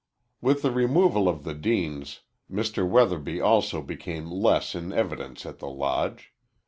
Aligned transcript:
With 0.41 0.63
the 0.63 0.71
removal 0.71 1.29
of 1.29 1.43
the 1.43 1.53
Deanes 1.53 2.21
Mr. 2.51 2.89
Weatherby 2.89 3.39
also 3.39 3.83
became 3.83 4.31
less 4.31 4.73
in 4.73 4.91
evidence 4.91 5.45
at 5.45 5.59
the 5.59 5.69
Lodge. 5.69 6.33